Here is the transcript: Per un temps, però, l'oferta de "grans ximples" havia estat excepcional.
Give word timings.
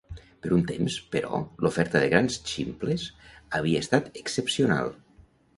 Per 0.45 0.51
un 0.55 0.61
temps, 0.71 0.95
però, 1.15 1.41
l'oferta 1.65 2.01
de 2.05 2.09
"grans 2.15 2.39
ximples" 2.53 3.05
havia 3.59 3.85
estat 3.89 4.11
excepcional. 4.23 4.95